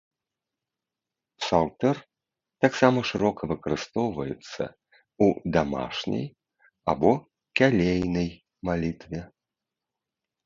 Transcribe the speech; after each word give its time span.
Псалтыр 1.41 1.97
таксама 2.65 3.03
шырока 3.09 3.49
выкарыстоўваецца 3.51 4.63
ў 4.69 5.27
дамашняй 5.57 6.25
або 6.95 7.11
кялейнай 7.61 8.29
малітве. 8.71 9.21